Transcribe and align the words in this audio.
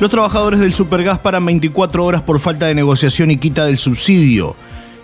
Los 0.00 0.10
trabajadores 0.10 0.60
del 0.60 0.74
Supergas 0.74 1.18
paran 1.18 1.46
24 1.46 2.04
horas 2.04 2.22
por 2.22 2.40
falta 2.40 2.66
de 2.66 2.74
negociación 2.74 3.30
y 3.30 3.36
quita 3.36 3.64
del 3.64 3.78
subsidio. 3.78 4.56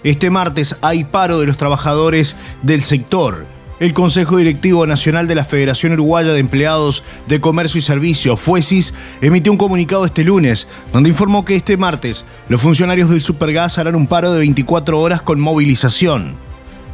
Este 0.02 0.30
martes 0.30 0.76
hay 0.80 1.04
paro 1.04 1.38
de 1.38 1.46
los 1.46 1.56
trabajadores 1.56 2.36
del 2.62 2.82
sector. 2.82 3.46
El 3.80 3.94
Consejo 3.94 4.38
Directivo 4.38 4.86
Nacional 4.88 5.28
de 5.28 5.36
la 5.36 5.44
Federación 5.44 5.92
Uruguaya 5.92 6.32
de 6.32 6.40
Empleados 6.40 7.04
de 7.28 7.40
Comercio 7.40 7.78
y 7.78 7.82
Servicio, 7.82 8.36
FUESIS, 8.36 8.92
emitió 9.20 9.52
un 9.52 9.58
comunicado 9.58 10.04
este 10.04 10.24
lunes, 10.24 10.66
donde 10.92 11.10
informó 11.10 11.44
que 11.44 11.54
este 11.54 11.76
martes 11.76 12.26
los 12.48 12.60
funcionarios 12.60 13.08
del 13.08 13.22
Supergas 13.22 13.78
harán 13.78 13.94
un 13.94 14.08
paro 14.08 14.32
de 14.32 14.40
24 14.40 14.98
horas 14.98 15.22
con 15.22 15.38
movilización. 15.38 16.47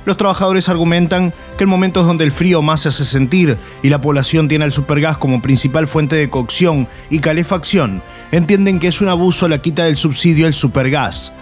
Los 0.05 0.17
trabajadores 0.19 0.69
argumentan 0.69 1.33
que 1.57 1.65
en 1.65 1.71
momentos 1.71 2.07
donde 2.07 2.25
el 2.25 2.33
frío 2.33 2.61
más 2.61 2.81
se 2.81 2.89
hace 2.89 3.05
sentir 3.05 3.57
y 3.83 3.89
la 3.89 4.01
población 4.01 4.49
tiene 4.49 4.65
al 4.65 4.73
supergas 4.73 5.17
como 5.17 5.41
principal 5.41 5.87
fuente 5.87 6.17
de 6.17 6.29
cocción 6.29 6.89
y 7.09 7.21
calefacción, 7.21 8.03
entienden 8.31 8.81
que 8.81 8.89
es 8.89 9.01
un 9.01 9.09
abuso 9.09 9.49
la 9.49 9.63
quita 9.63 9.85
del 9.85 9.97
subsidio 9.97 10.47
al 10.47 10.55
supergas. 10.55 11.33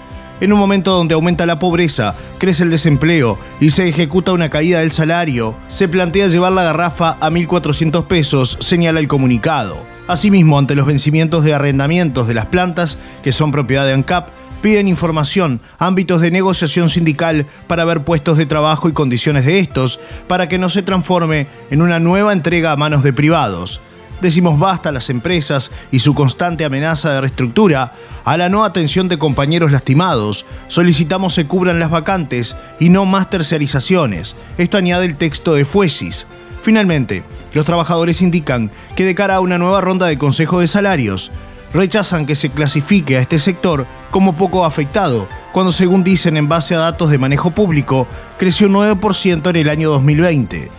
En 0.41 0.53
un 0.53 0.59
momento 0.59 0.93
donde 0.93 1.15
aumenta 1.15 1.47
la 1.47 1.59
pobreza, 1.59 2.15
crece 2.39 2.65
el 2.65 2.71
desempleo 2.71 3.39
y 3.61 3.71
se 3.71 3.89
ejecuta 3.89 4.33
una 4.33 4.49
caída 4.49 4.81
del 4.81 4.91
salario, 4.91 5.55
se 5.69 5.89
plantea 5.89 6.27
llevar 6.29 6.53
la 6.53 6.65
garrafa 6.65 7.17
a 7.21 7.31
1.400 7.31 8.07
pesos, 8.07 8.59
señala 8.61 8.99
el 8.99 9.07
comunicado. 9.07 9.77
Asimismo, 10.09 10.59
ante 10.59 10.75
los 10.75 10.87
vencimientos 10.87 11.45
de 11.45 11.55
arrendamientos 11.55 12.27
de 12.27 12.35
las 12.35 12.47
plantas, 12.47 12.99
que 13.23 13.31
son 13.31 13.53
propiedad 13.53 13.87
de 13.87 13.93
ANCAP, 13.93 14.31
piden 14.63 14.89
información, 14.89 15.61
ámbitos 15.79 16.23
de 16.23 16.31
negociación 16.31 16.89
sindical 16.89 17.47
para 17.67 17.85
ver 17.85 18.05
puestos 18.05 18.39
de 18.39 18.47
trabajo 18.47 18.89
y 18.89 18.93
condiciones 18.93 19.45
de 19.45 19.59
estos, 19.59 20.01
para 20.29 20.49
que 20.49 20.59
no 20.59 20.71
se 20.71 20.83
transforme 20.83 21.49
en 21.71 21.83
una 21.83 22.01
nueva 22.01 22.33
entrega 22.33 22.73
a 22.73 22.77
manos 22.77 23.03
de 23.03 23.13
privados. 23.13 23.83
Decimos 24.23 24.57
basta 24.57 24.91
a 24.91 24.93
las 24.93 25.11
empresas 25.11 25.73
y 25.91 25.99
su 25.99 26.15
constante 26.15 26.65
amenaza 26.65 27.13
de 27.13 27.21
reestructura, 27.21 27.93
a 28.25 28.37
la 28.37 28.49
no 28.49 28.65
atención 28.65 29.09
de 29.09 29.19
compañeros 29.19 29.73
lastimados, 29.73 30.47
solicitamos 30.69 31.35
se 31.35 31.49
cubran 31.49 31.81
las 31.81 31.91
vacantes 31.91 32.57
y 32.79 32.89
no 32.89 33.05
más 33.05 33.29
terciarizaciones. 33.29 34.37
Esto 34.59 34.79
añade 34.79 35.07
el 35.07 35.17
texto 35.17 35.55
de 35.55 35.65
Fuesis. 35.65 36.29
Finalmente, 36.63 37.25
los 37.53 37.65
trabajadores 37.65 38.23
indican 38.23 38.71
que 38.95 39.05
de 39.05 39.17
cara 39.17 39.35
a 39.35 39.41
una 39.41 39.59
nueva 39.59 39.81
ronda 39.81 40.07
de 40.07 40.19
consejo 40.19 40.61
de 40.61 40.69
salarios, 40.69 41.33
rechazan 41.73 42.27
que 42.27 42.35
se 42.35 42.51
clasifique 42.51 43.17
a 43.17 43.21
este 43.21 43.39
sector 43.39 43.87
como 44.11 44.35
poco 44.35 44.65
afectado, 44.65 45.29
cuando 45.53 45.73
según 45.73 46.05
dicen 46.05 46.37
en 46.37 46.49
base 46.49 46.75
a 46.75 46.79
datos 46.79 47.11
de 47.11 47.19
manejo 47.19 47.51
público, 47.51 48.07
creció 48.39 48.69
9% 48.69 49.51
en 49.51 49.57
el 49.57 49.69
año 49.69 49.91
2020. 49.91 50.71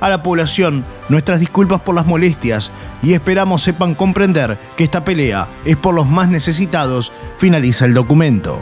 A 0.00 0.08
la 0.08 0.22
población, 0.22 0.84
nuestras 1.08 1.40
disculpas 1.40 1.80
por 1.80 1.94
las 1.94 2.06
molestias 2.06 2.70
y 3.02 3.14
esperamos 3.14 3.62
sepan 3.62 3.94
comprender 3.94 4.58
que 4.76 4.84
esta 4.84 5.04
pelea 5.04 5.48
es 5.64 5.76
por 5.76 5.94
los 5.94 6.06
más 6.06 6.28
necesitados, 6.28 7.12
finaliza 7.38 7.84
el 7.86 7.94
documento. 7.94 8.60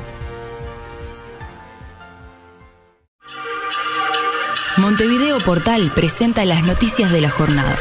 Montevideo 4.77 5.39
Portal 5.45 5.93
presenta 5.95 6.45
las 6.45 6.65
noticias 6.65 7.13
de 7.13 7.21
la 7.21 7.31
jornada. 7.31 7.77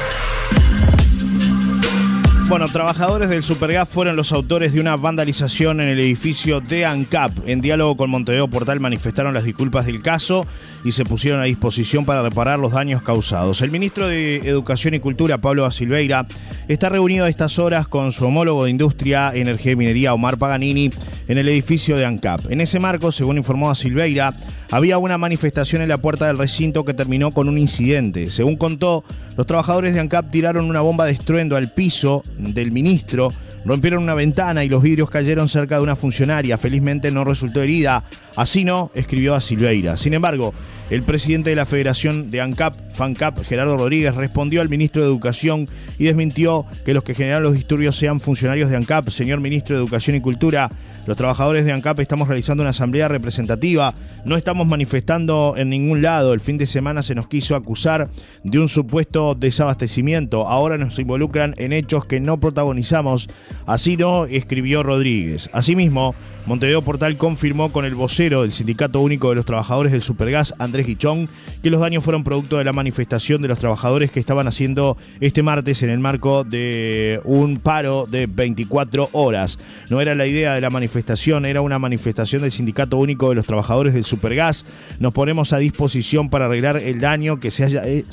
Bueno, 2.51 2.67
trabajadores 2.67 3.29
del 3.29 3.43
Supergas 3.43 3.87
fueron 3.87 4.17
los 4.17 4.33
autores 4.33 4.73
de 4.73 4.81
una 4.81 4.97
vandalización 4.97 5.79
en 5.79 5.87
el 5.87 5.97
edificio 6.01 6.59
de 6.59 6.85
ANCAP. 6.85 7.47
En 7.47 7.61
diálogo 7.61 7.95
con 7.95 8.09
Montevideo 8.09 8.49
Portal 8.49 8.81
manifestaron 8.81 9.33
las 9.33 9.45
disculpas 9.45 9.85
del 9.85 10.03
caso 10.03 10.45
y 10.83 10.91
se 10.91 11.05
pusieron 11.05 11.39
a 11.39 11.45
disposición 11.45 12.03
para 12.03 12.21
reparar 12.21 12.59
los 12.59 12.73
daños 12.73 13.03
causados. 13.03 13.61
El 13.61 13.71
ministro 13.71 14.05
de 14.05 14.39
Educación 14.39 14.93
y 14.93 14.99
Cultura, 14.99 15.37
Pablo 15.37 15.71
Silveira, 15.71 16.27
está 16.67 16.89
reunido 16.89 17.23
a 17.23 17.29
estas 17.29 17.57
horas 17.57 17.87
con 17.87 18.11
su 18.11 18.25
homólogo 18.25 18.65
de 18.65 18.71
Industria, 18.71 19.31
Energía 19.33 19.71
y 19.71 19.77
Minería, 19.77 20.13
Omar 20.13 20.37
Paganini, 20.37 20.89
en 21.29 21.37
el 21.37 21.47
edificio 21.47 21.95
de 21.95 22.03
ANCAP. 22.03 22.51
En 22.51 22.59
ese 22.59 22.81
marco, 22.81 23.13
según 23.13 23.37
informó 23.37 23.71
a 23.71 23.75
Silveira, 23.75 24.33
había 24.71 24.97
una 24.97 25.17
manifestación 25.17 25.81
en 25.81 25.89
la 25.89 25.97
puerta 25.97 26.27
del 26.27 26.37
recinto 26.37 26.85
que 26.85 26.93
terminó 26.93 27.31
con 27.31 27.49
un 27.49 27.57
incidente. 27.57 28.31
Según 28.31 28.55
contó, 28.55 29.03
los 29.35 29.45
trabajadores 29.45 29.93
de 29.93 29.99
ANCAP 29.99 30.31
tiraron 30.31 30.69
una 30.69 30.79
bomba 30.79 31.05
de 31.05 31.11
estruendo 31.11 31.57
al 31.57 31.73
piso 31.73 32.23
del 32.37 32.71
ministro, 32.71 33.33
rompieron 33.65 34.01
una 34.01 34.15
ventana 34.15 34.63
y 34.63 34.69
los 34.69 34.81
vidrios 34.81 35.09
cayeron 35.09 35.49
cerca 35.49 35.75
de 35.75 35.83
una 35.83 35.97
funcionaria. 35.97 36.57
Felizmente 36.57 37.11
no 37.11 37.25
resultó 37.25 37.61
herida. 37.61 38.05
Así 38.37 38.63
no, 38.63 38.91
escribió 38.95 39.35
a 39.35 39.41
Silveira. 39.41 39.97
Sin 39.97 40.13
embargo, 40.13 40.53
el 40.89 41.03
presidente 41.03 41.49
de 41.49 41.55
la 41.55 41.65
Federación 41.65 42.31
de 42.31 42.41
ANCAP, 42.41 42.75
FANCAP, 42.93 43.43
Gerardo 43.43 43.77
Rodríguez, 43.77 44.15
respondió 44.15 44.61
al 44.61 44.69
ministro 44.69 45.01
de 45.01 45.07
Educación 45.07 45.67
y 45.97 46.05
desmintió 46.05 46.65
que 46.85 46.93
los 46.93 47.03
que 47.03 47.13
generan 47.13 47.43
los 47.43 47.53
disturbios 47.53 47.97
sean 47.97 48.19
funcionarios 48.19 48.69
de 48.69 48.77
ANCAP. 48.77 49.09
Señor 49.09 49.41
ministro 49.41 49.75
de 49.75 49.81
Educación 49.81 50.15
y 50.15 50.21
Cultura, 50.21 50.69
los 51.07 51.17
trabajadores 51.17 51.65
de 51.65 51.71
ANCAP 51.71 51.99
estamos 51.99 52.27
realizando 52.27 52.63
una 52.63 52.71
asamblea 52.71 53.07
representativa, 53.07 53.93
no 54.25 54.35
estamos 54.35 54.60
manifestando 54.67 55.55
en 55.57 55.69
ningún 55.69 56.01
lado. 56.01 56.33
El 56.33 56.39
fin 56.39 56.57
de 56.57 56.65
semana 56.65 57.03
se 57.03 57.15
nos 57.15 57.27
quiso 57.27 57.55
acusar 57.55 58.09
de 58.43 58.59
un 58.59 58.69
supuesto 58.69 59.35
desabastecimiento. 59.35 60.47
Ahora 60.47 60.77
nos 60.77 60.99
involucran 60.99 61.55
en 61.57 61.73
hechos 61.73 62.05
que 62.05 62.19
no 62.19 62.39
protagonizamos. 62.39 63.29
Así 63.65 63.97
no, 63.97 64.25
escribió 64.25 64.83
Rodríguez. 64.83 65.49
Asimismo, 65.53 66.15
Montevideo 66.45 66.81
Portal 66.81 67.17
confirmó 67.17 67.71
con 67.71 67.85
el 67.85 67.93
vocero 67.93 68.41
del 68.41 68.51
Sindicato 68.51 68.99
Único 68.99 69.29
de 69.29 69.35
los 69.35 69.45
Trabajadores 69.45 69.91
del 69.91 70.01
Supergas, 70.01 70.55
Andrés 70.57 70.87
Guichón, 70.87 71.29
que 71.61 71.69
los 71.69 71.79
daños 71.79 72.03
fueron 72.03 72.23
producto 72.23 72.57
de 72.57 72.63
la 72.63 72.73
manifestación 72.73 73.41
de 73.41 73.47
los 73.47 73.59
trabajadores 73.59 74.11
que 74.11 74.19
estaban 74.19 74.47
haciendo 74.47 74.97
este 75.19 75.43
martes 75.43 75.83
en 75.83 75.91
el 75.91 75.99
marco 75.99 76.43
de 76.43 77.21
un 77.25 77.59
paro 77.59 78.07
de 78.07 78.25
24 78.25 79.09
horas. 79.11 79.59
No 79.89 80.01
era 80.01 80.15
la 80.15 80.25
idea 80.25 80.55
de 80.55 80.61
la 80.61 80.71
manifestación, 80.71 81.45
era 81.45 81.61
una 81.61 81.77
manifestación 81.77 82.41
del 82.41 82.51
Sindicato 82.51 82.97
Único 82.97 83.29
de 83.29 83.35
los 83.35 83.45
Trabajadores 83.45 83.93
del 83.93 84.03
Supergas. 84.03 84.65
Nos 84.99 85.13
ponemos 85.13 85.53
a 85.53 85.59
disposición 85.59 86.29
para 86.29 86.45
arreglar 86.45 86.77
el 86.77 86.99
daño 86.99 87.39
que 87.39 87.51
se 87.51 87.65
haya, 87.65 87.83
eh, 87.85 88.03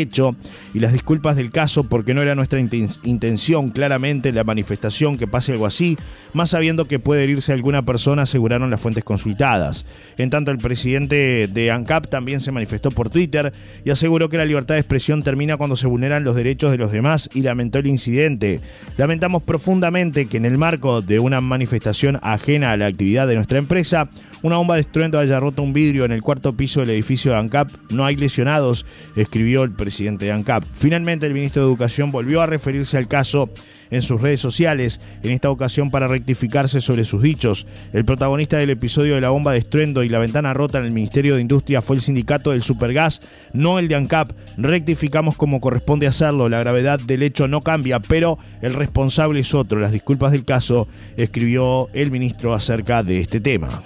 hecho 0.00 0.30
y 0.72 0.80
las 0.80 0.92
disculpas 0.92 1.36
del 1.36 1.50
caso 1.50 1.84
porque 1.84 2.14
no 2.14 2.22
era 2.22 2.34
nuestra 2.34 2.58
intención 2.60 3.68
claramente 3.68 4.32
la 4.32 4.44
manifestación 4.44 5.18
que 5.18 5.26
pase 5.26 5.52
algo 5.52 5.66
así, 5.66 5.98
más 6.32 6.50
sabiendo 6.50 6.86
que 6.86 6.98
puede 6.98 7.24
herirse 7.24 7.52
alguna 7.52 7.73
persona, 7.82 8.22
aseguraron 8.22 8.70
las 8.70 8.80
fuentes 8.80 9.04
consultadas. 9.04 9.84
En 10.18 10.30
tanto, 10.30 10.50
el 10.50 10.58
presidente 10.58 11.48
de 11.48 11.70
ANCAP 11.70 12.08
también 12.08 12.40
se 12.40 12.52
manifestó 12.52 12.90
por 12.90 13.10
Twitter 13.10 13.52
y 13.84 13.90
aseguró 13.90 14.28
que 14.28 14.36
la 14.36 14.44
libertad 14.44 14.74
de 14.74 14.80
expresión 14.80 15.22
termina 15.22 15.56
cuando 15.56 15.76
se 15.76 15.86
vulneran 15.86 16.24
los 16.24 16.36
derechos 16.36 16.70
de 16.70 16.78
los 16.78 16.92
demás 16.92 17.28
y 17.34 17.42
lamentó 17.42 17.78
el 17.78 17.86
incidente. 17.86 18.60
Lamentamos 18.96 19.42
profundamente 19.42 20.26
que 20.26 20.36
en 20.36 20.44
el 20.44 20.58
marco 20.58 21.02
de 21.02 21.18
una 21.18 21.40
manifestación 21.40 22.18
ajena 22.22 22.72
a 22.72 22.76
la 22.76 22.86
actividad 22.86 23.26
de 23.26 23.36
nuestra 23.36 23.58
empresa, 23.58 24.08
una 24.42 24.56
bomba 24.58 24.74
de 24.74 24.82
estruendo 24.82 25.18
haya 25.18 25.40
roto 25.40 25.62
un 25.62 25.72
vidrio 25.72 26.04
en 26.04 26.12
el 26.12 26.22
cuarto 26.22 26.54
piso 26.54 26.80
del 26.80 26.90
edificio 26.90 27.32
de 27.32 27.38
ANCAP. 27.38 27.70
No 27.90 28.04
hay 28.04 28.16
lesionados, 28.16 28.84
escribió 29.16 29.62
el 29.62 29.72
presidente 29.72 30.26
de 30.26 30.32
ANCAP. 30.32 30.64
Finalmente, 30.74 31.26
el 31.26 31.34
ministro 31.34 31.62
de 31.62 31.68
Educación 31.68 32.12
volvió 32.12 32.42
a 32.42 32.46
referirse 32.46 32.98
al 32.98 33.08
caso 33.08 33.50
en 33.90 34.02
sus 34.02 34.20
redes 34.20 34.40
sociales, 34.40 35.00
en 35.22 35.30
esta 35.30 35.50
ocasión 35.50 35.90
para 35.90 36.08
rectificarse 36.08 36.80
sobre 36.80 37.04
sus 37.04 37.22
dichos. 37.22 37.63
El 37.92 38.04
protagonista 38.04 38.56
del 38.56 38.70
episodio 38.70 39.14
de 39.14 39.20
la 39.20 39.30
bomba 39.30 39.52
de 39.52 39.58
estruendo 39.58 40.02
y 40.02 40.08
la 40.08 40.18
ventana 40.18 40.54
rota 40.54 40.78
en 40.78 40.84
el 40.84 40.90
Ministerio 40.90 41.34
de 41.36 41.40
Industria 41.40 41.82
fue 41.82 41.96
el 41.96 42.02
sindicato 42.02 42.50
del 42.50 42.62
Supergas, 42.62 43.20
no 43.52 43.78
el 43.78 43.88
de 43.88 43.94
ANCAP. 43.94 44.32
Rectificamos 44.56 45.36
como 45.36 45.60
corresponde 45.60 46.06
hacerlo, 46.06 46.48
la 46.48 46.60
gravedad 46.60 46.98
del 47.00 47.22
hecho 47.22 47.48
no 47.48 47.60
cambia, 47.60 48.00
pero 48.00 48.38
el 48.62 48.74
responsable 48.74 49.40
es 49.40 49.54
otro. 49.54 49.80
Las 49.80 49.92
disculpas 49.92 50.32
del 50.32 50.44
caso, 50.44 50.88
escribió 51.16 51.88
el 51.92 52.10
ministro 52.10 52.54
acerca 52.54 53.02
de 53.02 53.20
este 53.20 53.40
tema. 53.40 53.82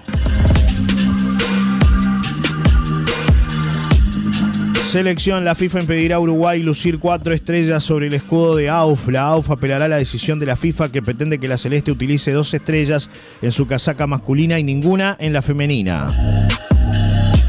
Selección, 4.88 5.44
la 5.44 5.54
FIFA 5.54 5.80
impedirá 5.80 6.16
a 6.16 6.20
Uruguay 6.20 6.62
lucir 6.62 6.98
cuatro 6.98 7.34
estrellas 7.34 7.82
sobre 7.82 8.06
el 8.06 8.14
escudo 8.14 8.56
de 8.56 8.70
AUF. 8.70 9.08
La 9.08 9.26
AUF 9.26 9.50
apelará 9.50 9.84
a 9.84 9.88
la 9.88 9.98
decisión 9.98 10.40
de 10.40 10.46
la 10.46 10.56
FIFA 10.56 10.90
que 10.90 11.02
pretende 11.02 11.38
que 11.38 11.46
la 11.46 11.58
Celeste 11.58 11.92
utilice 11.92 12.32
dos 12.32 12.54
estrellas 12.54 13.10
en 13.42 13.52
su 13.52 13.66
casaca 13.66 14.06
masculina 14.06 14.58
y 14.58 14.64
ninguna 14.64 15.14
en 15.20 15.34
la 15.34 15.42
femenina. 15.42 16.48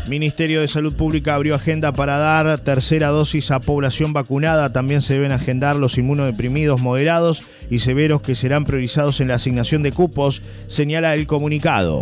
Ministerio 0.10 0.60
de 0.60 0.68
Salud 0.68 0.94
Pública 0.98 1.36
abrió 1.36 1.56
agenda 1.56 1.94
para 1.94 2.18
dar 2.18 2.60
tercera 2.60 3.08
dosis 3.08 3.52
a 3.52 3.62
población 3.62 4.12
vacunada. 4.12 4.74
También 4.74 5.02
se 5.02 5.14
deben 5.14 5.32
agendar 5.32 5.78
los 5.78 5.98
inmunodeprimidos 5.98 6.82
moderados 6.82 7.44
y 7.70 7.80
severos 7.80 8.22
que 8.22 8.36
serán 8.36 8.66
priorizados 8.66 9.22
en 9.22 9.30
la 9.30 9.36
asignación 9.36 9.82
de 9.82 9.94
cupos, 9.94 10.42
señala 10.68 11.14
el 11.14 11.26
comunicado. 11.26 12.02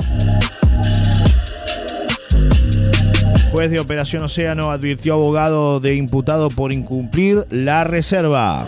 Juez 3.51 3.71
de 3.71 3.79
Operación 3.79 4.23
Océano 4.23 4.71
advirtió 4.71 5.13
abogado 5.13 5.79
de 5.79 5.95
imputado 5.95 6.49
por 6.49 6.73
incumplir 6.73 7.45
la 7.49 7.83
reserva. 7.83 8.67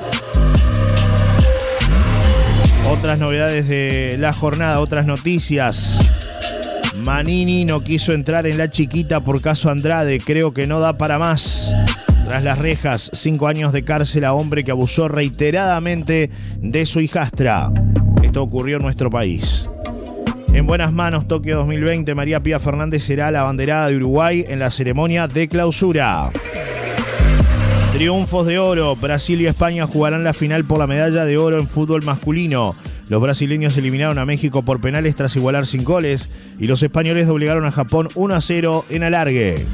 Otras 2.89 3.19
novedades 3.19 3.67
de 3.67 4.15
la 4.17 4.33
jornada, 4.33 4.79
otras 4.79 5.05
noticias. 5.05 6.29
Manini 7.03 7.65
no 7.65 7.81
quiso 7.81 8.13
entrar 8.13 8.47
en 8.47 8.57
la 8.57 8.69
chiquita 8.69 9.23
por 9.23 9.41
caso 9.41 9.69
Andrade, 9.69 10.19
creo 10.19 10.53
que 10.53 10.67
no 10.67 10.79
da 10.79 10.97
para 10.97 11.19
más. 11.19 11.75
Tras 12.27 12.43
las 12.43 12.59
rejas, 12.59 13.09
cinco 13.13 13.47
años 13.47 13.73
de 13.73 13.83
cárcel 13.83 14.25
a 14.25 14.33
hombre 14.33 14.63
que 14.63 14.71
abusó 14.71 15.07
reiteradamente 15.07 16.29
de 16.61 16.85
su 16.85 16.99
hijastra. 16.99 17.71
Esto 18.23 18.43
ocurrió 18.43 18.77
en 18.77 18.83
nuestro 18.83 19.09
país. 19.09 19.69
En 20.53 20.65
buenas 20.65 20.91
manos, 20.91 21.27
Tokio 21.27 21.57
2020, 21.57 22.15
María 22.15 22.41
Pía 22.41 22.59
Fernández 22.59 23.03
será 23.03 23.31
la 23.31 23.43
banderada 23.43 23.87
de 23.87 23.97
Uruguay 23.97 24.45
en 24.47 24.59
la 24.59 24.71
ceremonia 24.71 25.27
de 25.27 25.47
clausura. 25.47 26.31
Triunfos 27.93 28.45
de 28.45 28.59
oro. 28.59 28.95
Brasil 28.95 29.41
y 29.41 29.47
España 29.47 29.85
jugarán 29.85 30.23
la 30.23 30.33
final 30.33 30.65
por 30.65 30.79
la 30.79 30.87
medalla 30.87 31.25
de 31.25 31.37
oro 31.37 31.59
en 31.59 31.67
fútbol 31.67 32.03
masculino. 32.03 32.75
Los 33.09 33.21
brasileños 33.21 33.75
eliminaron 33.77 34.19
a 34.19 34.25
México 34.25 34.61
por 34.61 34.81
penales 34.81 35.15
tras 35.15 35.35
igualar 35.35 35.65
sin 35.65 35.83
goles 35.83 36.29
y 36.59 36.67
los 36.67 36.83
españoles 36.83 37.27
doblegaron 37.27 37.65
a 37.65 37.71
Japón 37.71 38.07
1 38.15 38.35
a 38.35 38.41
0 38.41 38.85
en 38.89 39.03
alargue. 39.03 39.65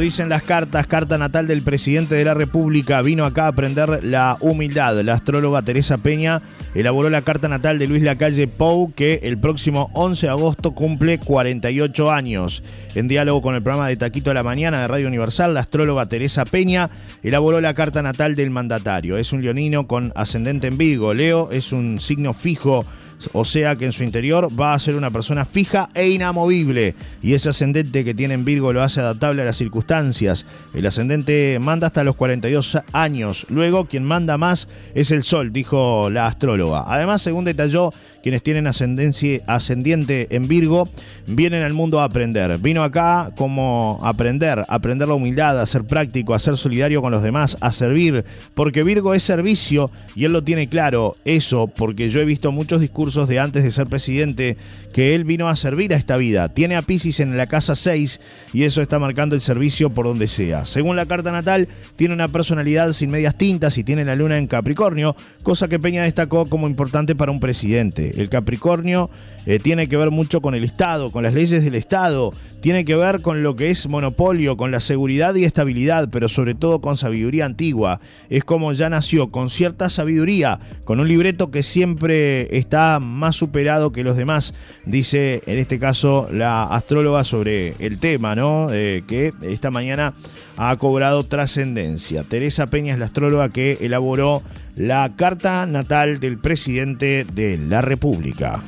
Dicen 0.00 0.28
las 0.28 0.42
cartas, 0.42 0.86
carta 0.86 1.18
natal 1.18 1.46
del 1.46 1.62
presidente 1.62 2.14
de 2.14 2.24
la 2.24 2.34
República. 2.34 3.02
Vino 3.02 3.24
acá 3.24 3.44
a 3.44 3.48
aprender 3.48 4.02
la 4.02 4.36
humildad. 4.40 5.00
La 5.02 5.14
astróloga 5.14 5.62
Teresa 5.62 5.98
Peña 5.98 6.38
elaboró 6.74 7.10
la 7.10 7.22
carta 7.22 7.48
natal 7.48 7.78
de 7.78 7.86
Luis 7.86 8.02
Lacalle 8.02 8.48
Pou, 8.48 8.92
que 8.94 9.20
el 9.22 9.38
próximo 9.38 9.90
11 9.94 10.26
de 10.26 10.30
agosto 10.30 10.72
cumple 10.72 11.18
48 11.18 12.10
años. 12.10 12.62
En 12.94 13.08
diálogo 13.08 13.42
con 13.42 13.54
el 13.54 13.62
programa 13.62 13.88
de 13.88 13.96
Taquito 13.96 14.30
a 14.30 14.34
la 14.34 14.42
Mañana 14.42 14.80
de 14.80 14.88
Radio 14.88 15.06
Universal, 15.06 15.54
la 15.54 15.60
astróloga 15.60 16.06
Teresa 16.06 16.44
Peña 16.44 16.88
elaboró 17.22 17.60
la 17.60 17.74
carta 17.74 18.02
natal 18.02 18.34
del 18.34 18.50
mandatario. 18.50 19.18
Es 19.18 19.32
un 19.32 19.42
leonino 19.42 19.86
con 19.86 20.12
ascendente 20.16 20.66
en 20.68 20.78
Vigo. 20.78 21.14
Leo 21.14 21.50
es 21.52 21.72
un 21.72 22.00
signo 22.00 22.32
fijo 22.32 22.86
o 23.32 23.44
sea 23.44 23.76
que 23.76 23.86
en 23.86 23.92
su 23.92 24.04
interior 24.04 24.48
va 24.58 24.74
a 24.74 24.78
ser 24.78 24.94
una 24.94 25.10
persona 25.10 25.44
fija 25.44 25.88
e 25.94 26.08
inamovible. 26.08 26.94
Y 27.22 27.34
ese 27.34 27.50
ascendente 27.50 28.04
que 28.04 28.14
tiene 28.14 28.34
en 28.34 28.44
Virgo 28.44 28.72
lo 28.72 28.82
hace 28.82 29.00
adaptable 29.00 29.42
a 29.42 29.44
las 29.44 29.56
circunstancias. 29.56 30.46
El 30.74 30.86
ascendente 30.86 31.58
manda 31.60 31.88
hasta 31.88 32.04
los 32.04 32.16
42 32.16 32.78
años. 32.92 33.46
Luego, 33.48 33.86
quien 33.86 34.04
manda 34.04 34.38
más 34.38 34.68
es 34.94 35.10
el 35.10 35.22
Sol, 35.22 35.52
dijo 35.52 36.10
la 36.10 36.26
astróloga. 36.26 36.84
Además, 36.86 37.22
según 37.22 37.44
detalló, 37.44 37.90
quienes 38.22 38.42
tienen 38.42 38.66
ascendencia, 38.66 39.40
ascendiente 39.46 40.28
en 40.30 40.48
Virgo 40.48 40.88
vienen 41.26 41.62
al 41.62 41.74
mundo 41.74 42.00
a 42.00 42.04
aprender. 42.04 42.58
Vino 42.58 42.82
acá 42.82 43.32
como 43.36 43.98
aprender, 44.02 44.64
aprender 44.68 45.08
la 45.08 45.14
humildad, 45.14 45.60
a 45.60 45.66
ser 45.66 45.84
práctico, 45.84 46.34
a 46.34 46.38
ser 46.38 46.56
solidario 46.56 47.02
con 47.02 47.12
los 47.12 47.22
demás, 47.22 47.56
a 47.60 47.72
servir, 47.72 48.24
porque 48.54 48.82
Virgo 48.82 49.14
es 49.14 49.22
servicio 49.22 49.90
y 50.14 50.24
él 50.24 50.32
lo 50.32 50.42
tiene 50.42 50.68
claro. 50.68 51.14
Eso, 51.24 51.66
porque 51.66 52.08
yo 52.08 52.20
he 52.20 52.24
visto 52.24 52.52
muchos 52.52 52.80
discursos 52.80 53.28
de 53.28 53.38
antes 53.38 53.62
de 53.62 53.70
ser 53.70 53.86
presidente 53.86 54.56
que 54.92 55.14
él 55.14 55.24
vino 55.24 55.48
a 55.48 55.56
servir 55.56 55.94
a 55.94 55.96
esta 55.96 56.16
vida. 56.16 56.48
Tiene 56.48 56.76
a 56.76 56.82
Pisces 56.82 57.20
en 57.20 57.36
la 57.36 57.46
casa 57.46 57.74
6 57.74 58.20
y 58.52 58.64
eso 58.64 58.82
está 58.82 58.98
marcando 58.98 59.34
el 59.34 59.40
servicio 59.40 59.90
por 59.90 60.06
donde 60.06 60.28
sea. 60.28 60.66
Según 60.66 60.96
la 60.96 61.06
carta 61.06 61.32
natal, 61.32 61.68
tiene 61.96 62.14
una 62.14 62.28
personalidad 62.28 62.92
sin 62.92 63.10
medias 63.10 63.36
tintas 63.36 63.78
y 63.78 63.84
tiene 63.84 64.04
la 64.04 64.16
luna 64.16 64.38
en 64.38 64.46
Capricornio, 64.46 65.16
cosa 65.42 65.68
que 65.68 65.78
Peña 65.78 66.02
destacó 66.02 66.46
como 66.46 66.68
importante 66.68 67.14
para 67.14 67.32
un 67.32 67.40
presidente. 67.40 68.09
El 68.16 68.28
Capricornio 68.28 69.10
eh, 69.46 69.58
tiene 69.58 69.88
que 69.88 69.96
ver 69.96 70.10
mucho 70.10 70.40
con 70.40 70.54
el 70.54 70.64
Estado, 70.64 71.10
con 71.10 71.22
las 71.22 71.34
leyes 71.34 71.64
del 71.64 71.74
Estado, 71.74 72.32
tiene 72.60 72.84
que 72.84 72.96
ver 72.96 73.22
con 73.22 73.42
lo 73.42 73.56
que 73.56 73.70
es 73.70 73.88
monopolio, 73.88 74.56
con 74.56 74.70
la 74.70 74.80
seguridad 74.80 75.34
y 75.34 75.44
estabilidad, 75.44 76.08
pero 76.10 76.28
sobre 76.28 76.54
todo 76.54 76.80
con 76.80 76.96
sabiduría 76.96 77.46
antigua. 77.46 78.00
Es 78.28 78.44
como 78.44 78.72
ya 78.72 78.90
nació, 78.90 79.30
con 79.30 79.50
cierta 79.50 79.88
sabiduría, 79.90 80.60
con 80.84 81.00
un 81.00 81.08
libreto 81.08 81.50
que 81.50 81.62
siempre 81.62 82.56
está 82.56 83.00
más 83.00 83.36
superado 83.36 83.92
que 83.92 84.04
los 84.04 84.16
demás, 84.16 84.54
dice 84.84 85.42
en 85.46 85.58
este 85.58 85.78
caso 85.78 86.28
la 86.32 86.64
astróloga 86.64 87.24
sobre 87.24 87.74
el 87.78 87.98
tema, 87.98 88.34
¿no? 88.34 88.68
Eh, 88.72 89.02
que 89.06 89.32
esta 89.42 89.70
mañana 89.70 90.12
ha 90.56 90.76
cobrado 90.76 91.24
trascendencia. 91.24 92.22
Teresa 92.24 92.66
Peña 92.66 92.92
es 92.92 92.98
la 92.98 93.06
astróloga 93.06 93.48
que 93.48 93.78
elaboró 93.80 94.42
la 94.76 95.12
carta 95.16 95.66
natal 95.66 96.20
del 96.20 96.38
presidente 96.38 97.24
de 97.24 97.58
la 97.58 97.80
República. 97.80 98.62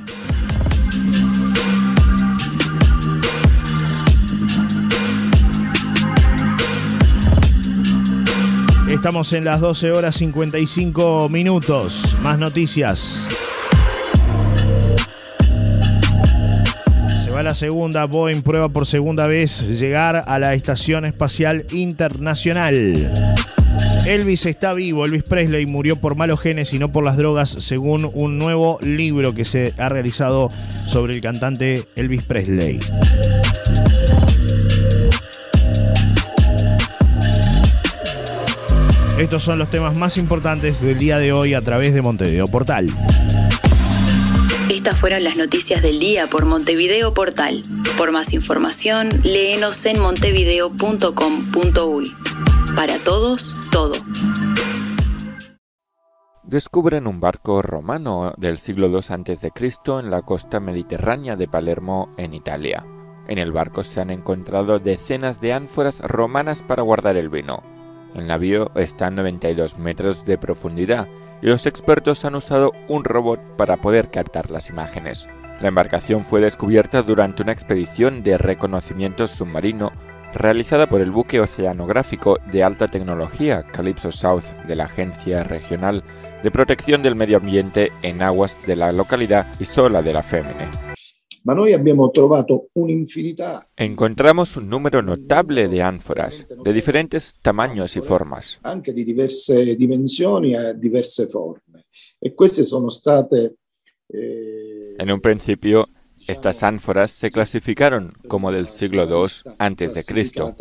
Estamos 9.02 9.32
en 9.32 9.44
las 9.44 9.60
12 9.60 9.90
horas 9.90 10.14
55 10.14 11.28
minutos. 11.28 12.16
Más 12.22 12.38
noticias. 12.38 13.26
Se 17.24 17.30
va 17.30 17.42
la 17.42 17.56
segunda. 17.56 18.04
Boeing 18.04 18.42
prueba 18.42 18.68
por 18.68 18.86
segunda 18.86 19.26
vez 19.26 19.80
llegar 19.80 20.22
a 20.24 20.38
la 20.38 20.54
Estación 20.54 21.04
Espacial 21.04 21.66
Internacional. 21.72 23.12
Elvis 24.06 24.46
está 24.46 24.72
vivo. 24.72 25.04
Elvis 25.04 25.24
Presley 25.24 25.66
murió 25.66 25.96
por 25.96 26.14
malos 26.14 26.40
genes 26.40 26.72
y 26.72 26.78
no 26.78 26.92
por 26.92 27.04
las 27.04 27.16
drogas, 27.16 27.50
según 27.50 28.08
un 28.14 28.38
nuevo 28.38 28.78
libro 28.82 29.34
que 29.34 29.44
se 29.44 29.74
ha 29.78 29.88
realizado 29.88 30.46
sobre 30.86 31.14
el 31.14 31.20
cantante 31.20 31.88
Elvis 31.96 32.22
Presley. 32.22 32.78
Estos 39.18 39.42
son 39.42 39.58
los 39.58 39.68
temas 39.70 39.98
más 39.98 40.16
importantes 40.16 40.80
del 40.80 40.98
día 40.98 41.18
de 41.18 41.32
hoy 41.32 41.54
a 41.54 41.60
través 41.60 41.92
de 41.94 42.02
Montevideo 42.02 42.46
Portal. 42.46 42.88
Estas 44.70 44.96
fueron 44.98 45.22
las 45.22 45.36
noticias 45.36 45.82
del 45.82 46.00
día 46.00 46.28
por 46.28 46.46
Montevideo 46.46 47.12
Portal. 47.12 47.60
Por 47.98 48.10
más 48.10 48.32
información, 48.32 49.10
léenos 49.22 49.84
en 49.84 50.00
montevideo.com.uy. 50.00 52.10
Para 52.74 52.96
todos, 52.98 53.68
todo. 53.70 53.92
Descubren 56.42 57.06
un 57.06 57.20
barco 57.20 57.60
romano 57.62 58.32
del 58.38 58.58
siglo 58.58 58.88
II 58.88 58.96
a.C. 58.96 59.52
en 60.00 60.10
la 60.10 60.22
costa 60.22 60.58
mediterránea 60.58 61.36
de 61.36 61.46
Palermo, 61.48 62.12
en 62.16 62.32
Italia. 62.34 62.84
En 63.28 63.38
el 63.38 63.52
barco 63.52 63.84
se 63.84 64.00
han 64.00 64.10
encontrado 64.10 64.78
decenas 64.78 65.40
de 65.40 65.52
ánforas 65.52 66.00
romanas 66.00 66.62
para 66.62 66.82
guardar 66.82 67.16
el 67.16 67.28
vino. 67.28 67.71
El 68.14 68.26
navío 68.26 68.70
está 68.74 69.06
a 69.06 69.10
92 69.10 69.78
metros 69.78 70.24
de 70.24 70.38
profundidad 70.38 71.08
y 71.42 71.46
los 71.46 71.66
expertos 71.66 72.24
han 72.24 72.34
usado 72.34 72.72
un 72.88 73.04
robot 73.04 73.40
para 73.56 73.76
poder 73.76 74.08
captar 74.10 74.50
las 74.50 74.68
imágenes. 74.68 75.28
La 75.60 75.68
embarcación 75.68 76.24
fue 76.24 76.40
descubierta 76.40 77.02
durante 77.02 77.42
una 77.42 77.52
expedición 77.52 78.22
de 78.22 78.38
reconocimiento 78.38 79.26
submarino 79.26 79.92
realizada 80.34 80.88
por 80.88 81.00
el 81.00 81.10
buque 81.10 81.40
oceanográfico 81.40 82.38
de 82.50 82.64
alta 82.64 82.88
tecnología 82.88 83.62
Calypso 83.64 84.10
South 84.10 84.44
de 84.66 84.76
la 84.76 84.84
Agencia 84.84 85.44
Regional 85.44 86.02
de 86.42 86.50
Protección 86.50 87.02
del 87.02 87.16
Medio 87.16 87.36
Ambiente 87.36 87.92
en 88.02 88.22
aguas 88.22 88.58
de 88.66 88.76
la 88.76 88.92
localidad 88.92 89.46
Isola 89.60 90.02
de 90.02 90.12
la 90.12 90.22
Femmine. 90.22 90.91
Ma 91.42 91.54
noi 91.54 91.72
abbiamo 91.72 92.10
trovato 92.10 92.68
un'infinità. 92.72 93.68
Encontramos 93.74 94.56
un 94.56 94.68
número 94.68 95.02
notable 95.02 95.68
de 95.68 95.82
ánforas, 95.82 96.46
de 96.48 96.72
diferentes 96.72 97.34
tamaños 97.42 97.96
y 97.96 98.00
formas. 98.00 98.58
Anche 98.62 98.92
di 98.92 99.04
diverse 99.04 99.76
dimensioni 99.76 100.54
e 100.54 100.76
diverse 100.76 101.26
forme. 101.26 101.86
E 102.18 102.34
queste 102.34 102.64
sono 102.64 102.88
state... 102.88 103.56
Eh, 104.06 104.94
en 104.98 105.10
un 105.10 105.20
principio, 105.20 105.88
estas 106.26 106.62
ánforas 106.62 107.10
se 107.12 107.30
clasificaron 107.30 108.12
como 108.28 108.52
del 108.52 108.68
siglo 108.68 109.04
II 109.04 109.54
antes 109.58 109.94
de 109.94 110.04
Cristo. 110.04 110.54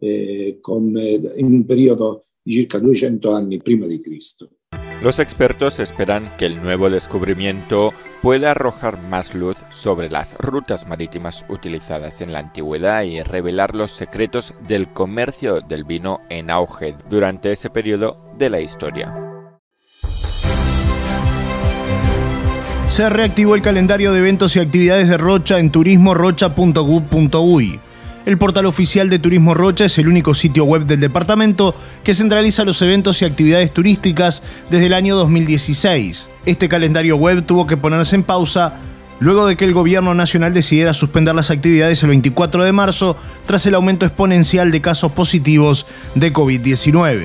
Eh, 0.00 0.58
con, 0.60 0.96
eh, 0.96 1.20
in 1.36 1.46
un 1.46 1.66
periodo 1.66 2.26
di 2.42 2.52
circa 2.52 2.78
200 2.78 3.32
anni 3.32 3.58
prima 3.58 3.86
di 3.86 4.00
Cristo. 4.00 4.50
Los 5.02 5.18
expertos 5.18 5.80
esperan 5.80 6.34
que 6.38 6.46
el 6.46 6.62
nuevo 6.62 6.88
descubrimiento 6.88 7.92
pueda 8.24 8.50
arrojar 8.52 8.96
más 9.10 9.34
luz 9.34 9.58
sobre 9.68 10.08
las 10.08 10.34
rutas 10.38 10.86
marítimas 10.86 11.44
utilizadas 11.50 12.22
en 12.22 12.32
la 12.32 12.38
antigüedad 12.38 13.02
y 13.02 13.22
revelar 13.22 13.74
los 13.74 13.90
secretos 13.90 14.54
del 14.66 14.90
comercio 14.94 15.60
del 15.60 15.84
vino 15.84 16.22
en 16.30 16.48
auge 16.48 16.94
durante 17.10 17.52
ese 17.52 17.68
periodo 17.68 18.16
de 18.38 18.48
la 18.48 18.62
historia. 18.62 19.12
Se 22.88 23.10
reactivó 23.10 23.56
el 23.56 23.60
calendario 23.60 24.14
de 24.14 24.20
eventos 24.20 24.56
y 24.56 24.60
actividades 24.60 25.06
de 25.06 25.18
Rocha 25.18 25.58
en 25.58 25.70
turismorocha.gov.uy. 25.70 27.78
El 28.26 28.38
portal 28.38 28.64
oficial 28.64 29.10
de 29.10 29.18
Turismo 29.18 29.52
Rocha 29.52 29.84
es 29.84 29.98
el 29.98 30.08
único 30.08 30.32
sitio 30.32 30.64
web 30.64 30.86
del 30.86 30.98
departamento 30.98 31.74
que 32.02 32.14
centraliza 32.14 32.64
los 32.64 32.80
eventos 32.80 33.20
y 33.20 33.26
actividades 33.26 33.70
turísticas 33.70 34.42
desde 34.70 34.86
el 34.86 34.94
año 34.94 35.14
2016. 35.14 36.30
Este 36.46 36.70
calendario 36.70 37.16
web 37.16 37.44
tuvo 37.44 37.66
que 37.66 37.76
ponerse 37.76 38.16
en 38.16 38.22
pausa 38.22 38.76
luego 39.20 39.46
de 39.46 39.56
que 39.56 39.66
el 39.66 39.74
gobierno 39.74 40.14
nacional 40.14 40.54
decidiera 40.54 40.94
suspender 40.94 41.34
las 41.34 41.50
actividades 41.50 42.02
el 42.02 42.08
24 42.08 42.64
de 42.64 42.72
marzo 42.72 43.18
tras 43.44 43.66
el 43.66 43.74
aumento 43.74 44.06
exponencial 44.06 44.72
de 44.72 44.80
casos 44.80 45.12
positivos 45.12 45.84
de 46.14 46.32
COVID-19. 46.32 47.24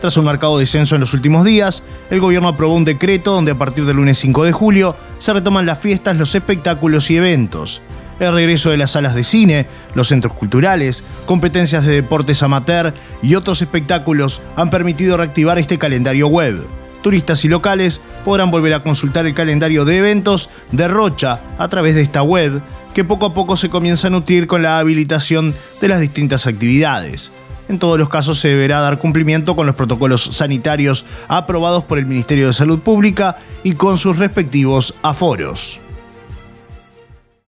Tras 0.00 0.16
un 0.16 0.24
marcado 0.24 0.58
descenso 0.58 0.96
en 0.96 1.00
los 1.02 1.14
últimos 1.14 1.44
días, 1.44 1.84
el 2.10 2.18
gobierno 2.18 2.48
aprobó 2.48 2.74
un 2.74 2.84
decreto 2.84 3.32
donde 3.32 3.52
a 3.52 3.58
partir 3.58 3.84
del 3.84 3.98
lunes 3.98 4.18
5 4.18 4.42
de 4.42 4.52
julio 4.52 4.96
se 5.20 5.32
retoman 5.32 5.66
las 5.66 5.78
fiestas, 5.78 6.16
los 6.16 6.34
espectáculos 6.34 7.08
y 7.12 7.18
eventos. 7.18 7.82
El 8.20 8.34
regreso 8.34 8.70
de 8.70 8.76
las 8.76 8.92
salas 8.92 9.14
de 9.14 9.24
cine, 9.24 9.66
los 9.94 10.08
centros 10.08 10.34
culturales, 10.34 11.02
competencias 11.26 11.84
de 11.84 11.94
deportes 11.94 12.42
amateur 12.42 12.94
y 13.22 13.34
otros 13.34 13.62
espectáculos 13.62 14.40
han 14.56 14.70
permitido 14.70 15.16
reactivar 15.16 15.58
este 15.58 15.78
calendario 15.78 16.28
web. 16.28 16.66
Turistas 17.02 17.44
y 17.44 17.48
locales 17.48 18.00
podrán 18.24 18.50
volver 18.50 18.74
a 18.74 18.82
consultar 18.82 19.26
el 19.26 19.34
calendario 19.34 19.84
de 19.84 19.98
eventos 19.98 20.50
de 20.70 20.86
Rocha 20.86 21.40
a 21.58 21.68
través 21.68 21.94
de 21.94 22.02
esta 22.02 22.22
web, 22.22 22.60
que 22.94 23.04
poco 23.04 23.26
a 23.26 23.34
poco 23.34 23.56
se 23.56 23.70
comienza 23.70 24.08
a 24.08 24.10
nutrir 24.10 24.46
con 24.46 24.62
la 24.62 24.78
habilitación 24.78 25.54
de 25.80 25.88
las 25.88 26.00
distintas 26.00 26.46
actividades. 26.46 27.32
En 27.70 27.78
todos 27.78 27.98
los 27.98 28.08
casos 28.08 28.40
se 28.40 28.48
deberá 28.48 28.80
dar 28.80 28.98
cumplimiento 28.98 29.54
con 29.54 29.64
los 29.64 29.76
protocolos 29.76 30.24
sanitarios 30.24 31.06
aprobados 31.28 31.84
por 31.84 31.98
el 31.98 32.06
Ministerio 32.06 32.48
de 32.48 32.52
Salud 32.52 32.80
Pública 32.80 33.38
y 33.62 33.74
con 33.74 33.96
sus 33.96 34.18
respectivos 34.18 34.94
aforos. 35.02 35.80